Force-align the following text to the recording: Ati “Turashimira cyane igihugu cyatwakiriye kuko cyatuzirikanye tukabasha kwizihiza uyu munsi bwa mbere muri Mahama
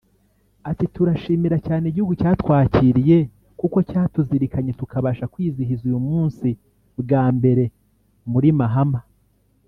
Ati 0.69 0.85
“Turashimira 0.95 1.57
cyane 1.67 1.83
igihugu 1.87 2.13
cyatwakiriye 2.21 3.17
kuko 3.59 3.77
cyatuzirikanye 3.89 4.71
tukabasha 4.79 5.29
kwizihiza 5.33 5.83
uyu 5.89 5.99
munsi 6.09 6.47
bwa 7.01 7.23
mbere 7.37 7.63
muri 8.31 8.49
Mahama 8.61 9.01